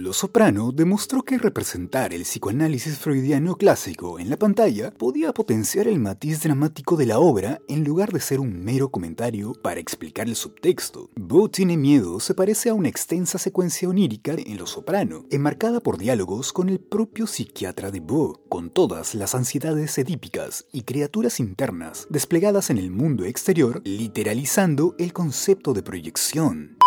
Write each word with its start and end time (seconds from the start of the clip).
Lo 0.00 0.14
Soprano 0.14 0.72
demostró 0.72 1.24
que 1.24 1.36
representar 1.36 2.14
el 2.14 2.22
psicoanálisis 2.22 2.96
freudiano 2.96 3.56
clásico 3.56 4.18
en 4.18 4.30
la 4.30 4.38
pantalla 4.38 4.92
podía 4.92 5.34
potenciar 5.34 5.86
el 5.88 6.00
matiz 6.00 6.42
dramático 6.42 6.96
de 6.96 7.04
la 7.04 7.18
obra 7.18 7.60
en 7.68 7.84
lugar 7.84 8.10
de 8.10 8.20
ser 8.20 8.40
un 8.40 8.64
mero 8.64 8.90
comentario 8.90 9.52
para 9.52 9.78
explicar 9.78 10.26
el 10.26 10.36
subtexto. 10.36 11.10
Bo 11.16 11.50
tiene 11.50 11.76
miedo 11.76 12.18
se 12.18 12.32
parece 12.32 12.70
a 12.70 12.74
una 12.74 12.88
extensa 12.88 13.36
secuencia 13.36 13.90
onírica 13.90 14.32
en 14.38 14.56
Lo 14.56 14.66
Soprano, 14.66 15.26
enmarcada 15.30 15.80
por 15.80 15.98
diálogos 15.98 16.54
con 16.54 16.70
el 16.70 16.80
propio 16.80 17.26
psiquiatra 17.26 17.90
de 17.90 18.00
Bo, 18.00 18.40
con 18.48 18.70
todas 18.70 19.14
las 19.14 19.34
ansiedades 19.34 19.98
edípicas 19.98 20.64
y 20.72 20.84
criaturas 20.84 21.40
internas 21.40 22.06
desplegadas 22.08 22.70
en 22.70 22.78
el 22.78 22.90
mundo 22.90 23.26
exterior, 23.26 23.82
literalizando 23.84 24.94
el 24.98 25.12
concepto 25.12 25.74
de 25.74 25.82
proyección. 25.82 26.79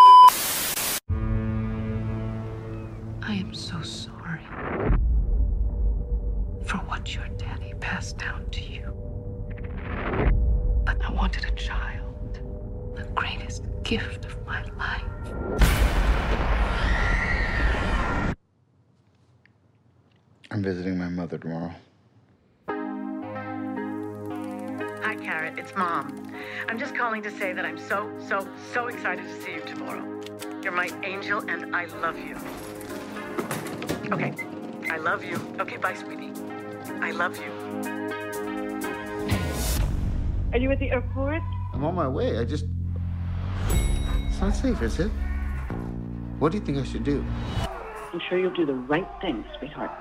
I 3.33 3.37
am 3.37 3.51
so 3.55 3.81
sorry 3.81 4.45
for 6.67 6.77
what 6.85 7.15
your 7.15 7.27
daddy 7.29 7.73
passed 7.79 8.19
down 8.19 8.47
to 8.51 8.61
you. 8.61 8.93
But 10.85 11.03
I 11.03 11.11
wanted 11.11 11.45
a 11.45 11.51
child, 11.55 12.39
the 12.95 13.05
greatest 13.15 13.63
gift 13.81 14.25
of 14.25 14.45
my 14.45 14.61
life. 14.77 15.01
I'm 20.51 20.61
visiting 20.61 20.99
my 20.99 21.09
mother 21.09 21.39
tomorrow. 21.39 21.71
Hi, 25.01 25.15
Carrot. 25.15 25.57
It's 25.57 25.75
Mom. 25.75 26.31
I'm 26.69 26.77
just 26.77 26.93
calling 26.93 27.23
to 27.23 27.31
say 27.31 27.51
that 27.53 27.65
I'm 27.65 27.79
so, 27.79 28.11
so, 28.29 28.47
so 28.73 28.89
excited 28.89 29.25
to 29.25 29.41
see 29.41 29.53
you 29.53 29.61
tomorrow. 29.61 30.21
You're 30.61 30.71
my 30.71 30.91
angel, 31.03 31.39
and 31.49 31.75
I 31.75 31.85
love 31.85 32.19
you. 32.19 32.37
Okay. 34.11 34.33
I 34.91 34.97
love 34.97 35.23
you. 35.23 35.39
Okay, 35.59 35.77
bye, 35.77 35.93
sweetie. 35.93 36.31
I 37.01 37.11
love 37.11 37.37
you. 37.37 37.51
Are 40.51 40.59
you 40.59 40.71
at 40.71 40.79
the 40.79 40.91
airport? 40.91 41.41
I'm 41.73 41.83
on 41.83 41.95
my 41.95 42.07
way. 42.07 42.37
I 42.37 42.45
just. 42.45 42.65
It's 44.29 44.41
not 44.41 44.55
safe, 44.55 44.81
is 44.81 44.99
it? 44.99 45.11
What 46.39 46.51
do 46.51 46.57
you 46.57 46.63
think 46.63 46.77
I 46.77 46.83
should 46.83 47.03
do? 47.03 47.23
I'm 48.13 48.19
sure 48.29 48.37
you'll 48.37 48.53
do 48.53 48.65
the 48.65 48.75
right 48.75 49.07
thing, 49.21 49.43
sweetheart. 49.57 49.91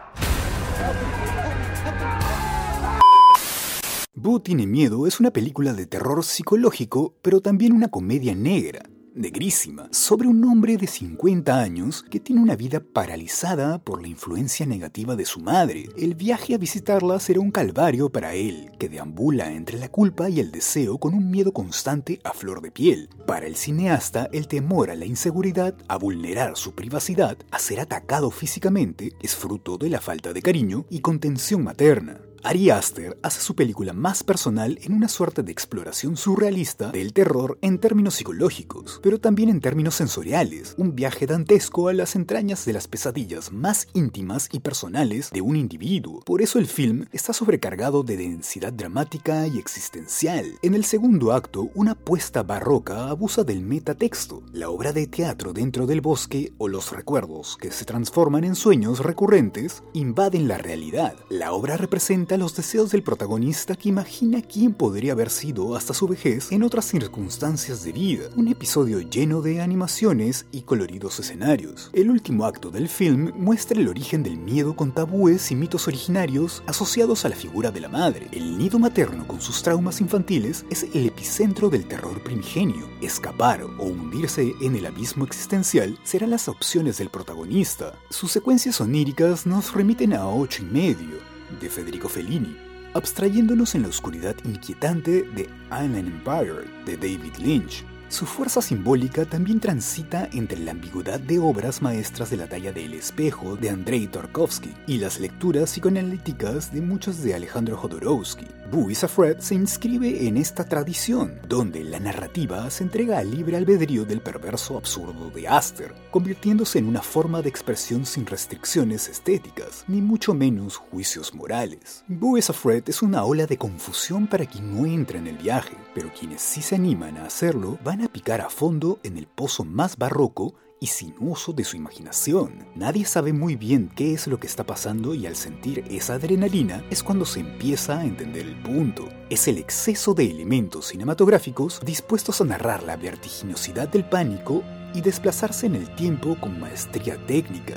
Boo 4.15 4.41
tiene 4.41 4.67
miedo 4.67 5.07
es 5.07 5.19
una 5.21 5.31
película 5.31 5.73
de 5.73 5.87
terror 5.87 6.23
psicológico, 6.23 7.15
pero 7.23 7.41
también 7.41 7.73
una 7.73 7.89
comedia 7.89 8.35
negra, 8.35 8.83
negrísima, 9.15 9.89
sobre 9.91 10.29
un 10.29 10.45
hombre 10.45 10.77
de 10.77 10.87
50 10.87 11.61
años 11.61 12.03
que 12.03 12.21
tiene 12.21 12.43
una 12.43 12.57
vida 12.57 12.81
paralizada 12.81 13.79
por 13.79 14.03
la 14.03 14.09
influencia 14.09 14.67
negativa 14.67 15.17
de 15.17 15.25
su 15.25 15.41
madre. 15.41 15.89
El 15.97 16.15
viaje 16.15 16.55
a 16.55 16.59
visitarla 16.59 17.21
será 17.21 17.41
un 17.41 17.51
calvario 17.51 18.11
para 18.11 18.35
él, 18.35 18.71
que 18.79 18.89
deambula 18.89 19.53
entre 19.53 19.79
la 19.79 19.89
culpa 19.89 20.29
y 20.29 20.41
el 20.41 20.51
deseo 20.51 20.99
con 20.99 21.15
un 21.15 21.31
miedo 21.31 21.53
constante 21.53 22.21
a 22.25 22.33
flor 22.33 22.61
de 22.63 22.71
piel. 22.71 23.09
Para 23.27 23.47
el 23.47 23.57
cineasta, 23.57 24.29
el 24.33 24.49
temor 24.49 24.91
a 24.91 24.95
la 24.95 25.07
inseguridad, 25.07 25.75
a 25.89 25.97
vulnerar 25.97 26.57
su 26.57 26.75
privacidad, 26.75 27.37
a 27.51 27.59
ser 27.59 27.81
atacado 27.81 28.31
físicamente, 28.31 29.13
es 29.21 29.37
fruto 29.37 29.79
de 29.79 29.91
la 29.91 30.01
falta 30.01 30.33
de 30.33 30.43
cariño 30.43 30.87
y 30.91 31.01
contención 31.01 31.63
materna. 31.65 32.21
Ari 32.45 32.71
Aster 32.71 33.17
hace 33.23 33.41
su 33.41 33.55
película 33.55 33.93
más 33.93 34.25
personal 34.25 34.77
en 34.83 34.95
una 34.95 35.09
suerte 35.09 35.45
de 35.45 35.53
exploración 35.53 36.17
surrealista 36.17 36.91
del 36.91 37.13
terror 37.13 37.57
en 37.63 37.79
términos 37.79 38.17
psicológicos, 38.17 38.99
pero 39.01 39.21
también 39.21 39.49
en 39.49 39.61
términos 39.61 39.95
sensoriales, 39.95 40.75
un 40.77 40.97
viaje 40.97 41.29
dantesco 41.29 41.87
a 41.87 41.93
las 41.93 42.17
entrañas 42.17 42.65
de 42.65 42.73
las 42.73 42.89
pesadillas 42.89 43.53
más 43.53 43.87
íntimas 43.95 44.49
y 44.51 44.59
personales 44.59 45.31
de 45.31 45.41
un 45.41 45.55
individuo. 45.55 46.19
Por 46.27 46.43
eso 46.43 46.59
el 46.59 46.67
film 46.67 47.07
está 47.13 47.33
sobrecargado 47.33 48.03
de 48.03 48.17
densidad 48.17 48.73
dramática 48.73 49.47
y 49.47 49.59
existencial. 49.59 50.59
En 50.63 50.75
el 50.75 50.85
segundo 50.85 51.33
acto, 51.33 51.71
una 51.77 51.95
puesta 51.95 52.43
barroca 52.43 53.09
abusa 53.09 53.45
del 53.45 53.63
metatexto, 53.63 54.43
la 54.53 54.69
obra 54.69 54.93
de 54.93 55.07
teatro 55.07 55.53
dentro 55.53 55.87
del 55.87 56.01
bosque 56.01 56.53
o 56.59 56.67
los 56.67 56.91
recuerdos 56.91 57.57
que 57.57 57.71
se 57.71 57.85
transforman 57.85 58.43
en 58.43 58.57
sueños 58.57 58.99
recurrentes 58.99 59.85
invaden 59.93 60.49
la 60.49 60.59
realidad. 60.59 61.15
La 61.29 61.53
obra 61.53 61.77
representa 61.77 62.32
los 62.39 62.55
deseos 62.57 62.91
del 62.91 63.03
protagonista 63.03 63.77
que 63.77 63.89
imagina 63.89 64.43
quién 64.43 64.75
podría 64.75 65.13
haber 65.13 65.31
sido 65.31 65.77
hasta 65.77 65.95
su 65.95 66.09
vejez 66.09 66.53
en 66.53 66.63
otras 66.63 66.87
circunstancias 66.87 67.83
de 67.85 67.93
vida. 67.93 68.29
Un 68.37 68.49
episodio 68.49 69.01
lleno 69.01 69.43
de 69.43 69.61
animaciones 69.61 70.47
y 70.53 70.63
coloridos 70.63 71.19
escenarios. 71.21 71.91
El 71.93 72.11
último 72.11 72.45
acto 72.45 72.71
del 72.71 72.89
film 72.89 73.33
muestra 73.37 73.81
el 73.81 73.89
origen 73.89 74.23
del 74.23 74.39
miedo 74.39 74.75
con 74.75 74.93
tabúes 74.93 75.51
y 75.51 75.57
mitos 75.57 75.89
originarios 75.89 76.63
asociados 76.67 77.25
a 77.25 77.29
la 77.29 77.37
figura 77.37 77.71
de 77.71 77.81
la 77.81 77.89
madre. 77.89 78.29
El 78.33 78.59
nido 78.59 78.79
materno 78.79 79.27
con 79.27 79.41
sus 79.41 79.63
traumas 79.63 80.01
infantiles 80.01 80.65
es 80.71 80.87
el 80.95 81.07
epicentro 81.07 81.69
del 81.71 81.87
terror 81.87 82.23
primigenio. 82.23 82.89
Escapar 83.01 83.63
o 83.63 83.85
hundirse 83.85 84.55
en 84.61 84.77
el 84.77 84.87
abismo 84.87 85.25
existencial 85.25 85.99
serán 86.05 86.31
las 86.31 86.49
opciones 86.49 86.99
del 86.99 87.11
protagonista. 87.11 87.95
Sus 88.11 88.33
secuencias 88.33 88.81
oníricas 88.81 89.47
nos 89.47 89.73
remiten 89.73 90.13
a 90.13 90.27
ocho 90.27 90.63
y 90.63 90.67
medio, 90.67 91.32
de 91.61 91.69
Federico 91.69 92.09
Fellini, 92.09 92.57
abstrayéndonos 92.95 93.75
en 93.75 93.83
la 93.83 93.89
oscuridad 93.89 94.37
inquietante 94.45 95.23
de 95.35 95.49
Island 95.67 96.09
Empire 96.09 96.69
de 96.85 96.97
David 96.97 97.35
Lynch. 97.39 97.85
Su 98.09 98.27
fuerza 98.27 98.61
simbólica 98.61 99.25
también 99.25 99.59
transita 99.59 100.29
entre 100.33 100.59
la 100.59 100.73
ambigüedad 100.73 101.19
de 101.19 101.39
obras 101.39 101.81
maestras 101.81 102.29
de 102.29 102.37
la 102.37 102.47
talla 102.47 102.73
de 102.73 102.85
El 102.85 102.95
espejo 102.95 103.57
de 103.57 103.71
Andrei 103.71 104.07
Tarkovsky 104.07 104.75
y 104.87 104.99
las 104.99 105.19
lecturas 105.19 105.71
psicoanalíticas 105.71 106.73
de 106.73 106.83
muchos 106.83 107.23
de 107.23 107.35
Alejandro 107.35 107.77
Jodorowsky. 107.77 108.47
Boo 108.73 108.89
is 108.89 109.05
Afraid 109.05 109.41
se 109.41 109.55
inscribe 109.55 110.27
en 110.27 110.39
esta 110.39 110.65
tradición, 110.65 111.39
donde 111.47 111.85
la 111.85 112.01
narrativa 112.01 112.71
se 112.71 112.85
entrega 112.85 113.19
al 113.19 113.31
libre 113.31 113.59
albedrío 113.59 114.07
del 114.07 114.23
perverso 114.23 114.79
absurdo 114.79 115.29
de 115.29 115.47
Aster, 115.47 115.95
convirtiéndose 116.11 116.79
en 116.79 116.87
una 116.87 117.03
forma 117.03 117.43
de 117.43 117.51
expresión 117.51 118.07
sin 118.07 118.25
restricciones 118.25 119.11
estéticas, 119.11 119.85
ni 119.89 120.01
mucho 120.01 120.33
menos 120.33 120.79
juicios 120.79 121.35
morales. 121.35 122.03
Boo 122.09 122.39
is 122.39 122.49
Afraid 122.49 122.85
es 122.87 123.03
una 123.03 123.25
ola 123.25 123.45
de 123.45 123.59
confusión 123.59 124.27
para 124.27 124.47
quien 124.47 124.75
no 124.75 124.87
entra 124.87 125.19
en 125.19 125.27
el 125.27 125.37
viaje, 125.37 125.77
pero 125.95 126.11
quienes 126.19 126.41
sí 126.41 126.63
se 126.63 126.77
animan 126.77 127.19
a 127.19 127.27
hacerlo 127.27 127.79
van 127.85 128.01
a 128.01 128.09
picar 128.09 128.41
a 128.41 128.49
fondo 128.49 129.01
en 129.03 129.19
el 129.19 129.27
pozo 129.27 129.65
más 129.65 129.99
barroco 129.99 130.55
y 130.83 130.89
sinuoso 130.89 131.53
de 131.53 131.63
su 131.63 131.77
imaginación. 131.77 132.67
Nadie 132.75 133.05
sabe 133.05 133.33
muy 133.33 133.55
bien 133.55 133.89
qué 133.95 134.13
es 134.15 134.27
lo 134.27 134.41
que 134.41 134.49
está 134.49 134.67
pasando 134.67 135.15
y 135.15 135.29
al 135.29 135.37
sentir 135.37 135.85
esa 135.89 136.15
adrenalina 136.15 136.83
es 136.91 137.05
cuando 137.05 137.25
se 137.25 137.39
empieza 137.39 138.01
a 138.01 138.05
entender 138.05 138.47
el 138.47 138.61
punto. 138.63 139.09
Es 139.31 139.47
el 139.47 139.59
exceso 139.59 140.13
de 140.13 140.29
elementos 140.29 140.89
cinematográficos 140.89 141.81
dispuestos 141.87 142.41
a 142.41 142.45
narrar 142.45 142.83
la 142.83 142.97
vertiginosidad 142.97 143.89
del 143.91 144.05
pánico 144.05 144.65
y 144.93 145.03
desplazarse 145.03 145.67
en 145.67 145.77
el 145.77 145.95
tiempo 145.95 146.37
con 146.41 146.59
maestría 146.59 147.17
técnica. 147.27 147.75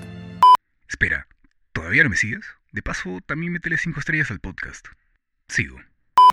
Espera, 0.90 1.28
¿todavía 1.74 2.04
no 2.04 2.10
me 2.10 2.18
sigues? 2.18 2.44
De 2.72 2.82
paso, 2.82 3.20
también 3.28 3.54
métele 3.54 3.78
5 3.78 4.00
estrellas 4.00 4.32
al 4.32 4.40
podcast. 4.40 4.88
Sigo. 5.48 5.78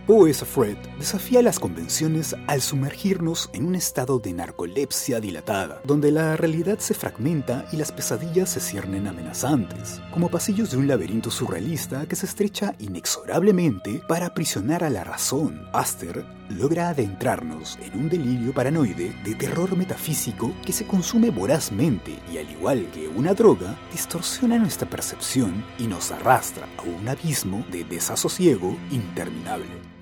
Is 0.05 0.41
Afraid 0.41 0.75
desafía 0.99 1.41
las 1.41 1.59
convenciones 1.59 2.35
al 2.47 2.61
sumergirnos 2.61 3.49
en 3.53 3.65
un 3.65 3.73
estado 3.73 4.19
de 4.19 4.33
narcolepsia 4.33 5.21
dilatada, 5.21 5.81
donde 5.85 6.11
la 6.11 6.35
realidad 6.35 6.79
se 6.79 6.93
fragmenta 6.93 7.65
y 7.71 7.77
las 7.77 7.93
pesadillas 7.93 8.49
se 8.49 8.59
ciernen 8.59 9.07
amenazantes, 9.07 10.01
como 10.11 10.29
pasillos 10.29 10.71
de 10.71 10.77
un 10.77 10.89
laberinto 10.89 11.31
surrealista 11.31 12.05
que 12.05 12.17
se 12.17 12.25
estrecha 12.25 12.75
inexorablemente 12.79 14.01
para 14.05 14.25
aprisionar 14.25 14.83
a 14.83 14.89
la 14.89 15.05
razón. 15.05 15.69
Aster 15.71 16.25
logra 16.49 16.89
adentrarnos 16.89 17.79
en 17.81 17.97
un 17.97 18.09
delirio 18.09 18.53
paranoide 18.53 19.15
de 19.23 19.35
terror 19.35 19.77
metafísico 19.77 20.51
que 20.65 20.73
se 20.73 20.85
consume 20.85 21.29
vorazmente 21.29 22.19
y 22.31 22.39
al 22.39 22.51
igual 22.51 22.89
que 22.93 23.07
una 23.07 23.33
droga, 23.33 23.79
distorsiona 23.89 24.57
nuestra 24.57 24.89
percepción 24.89 25.63
y 25.79 25.87
nos 25.87 26.11
arrastra 26.11 26.67
a 26.77 26.81
un 26.81 27.07
abismo 27.07 27.65
de 27.71 27.85
desasosiego 27.85 28.75
interminable. 28.91 29.92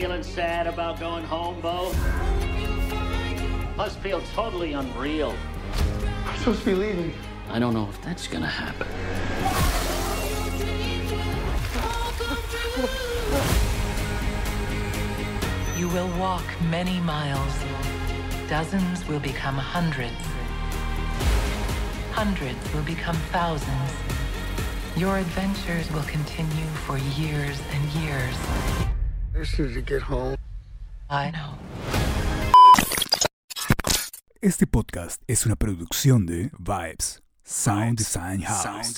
Feeling 0.00 0.22
sad 0.22 0.66
about 0.66 0.98
going 0.98 1.24
home, 1.24 1.60
Bo? 1.60 1.92
Must 3.76 3.98
feel 3.98 4.22
totally 4.34 4.72
unreal. 4.72 5.34
I'm 6.24 6.38
supposed 6.38 6.60
to 6.60 6.64
be 6.64 6.74
leaving. 6.74 7.12
I 7.50 7.58
don't 7.58 7.74
know 7.74 7.86
if 7.86 8.00
that's 8.00 8.26
gonna 8.26 8.46
happen. 8.46 8.86
You 15.78 15.88
will 15.90 16.08
walk 16.18 16.46
many 16.70 16.98
miles. 17.00 17.52
Dozens 18.48 19.06
will 19.06 19.20
become 19.20 19.56
hundreds. 19.56 20.16
Hundreds 22.12 22.72
will 22.72 22.84
become 22.84 23.16
thousands. 23.32 23.90
Your 24.96 25.18
adventures 25.18 25.92
will 25.92 26.04
continue 26.04 26.70
for 26.86 26.96
years 26.96 27.60
and 27.74 28.02
years. 28.02 28.99
I 29.40 29.42
just 29.42 29.58
need 29.58 29.72
to 29.72 29.80
get 29.80 30.02
home. 30.02 30.36
I 31.08 31.30
know. 31.30 31.56
Este 34.42 34.66
podcast 34.66 35.22
es 35.26 35.46
una 35.46 35.56
producción 35.56 36.26
de 36.26 36.50
Vibes 36.58 37.22
Sound 37.42 37.96
Design 37.96 38.42
House. 38.42 38.92